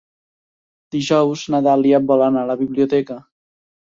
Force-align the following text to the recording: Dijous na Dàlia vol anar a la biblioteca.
Dijous 0.95 1.43
na 1.55 1.59
Dàlia 1.67 2.01
vol 2.11 2.25
anar 2.29 2.45
a 2.45 2.49
la 2.53 2.57
biblioteca. 2.63 3.21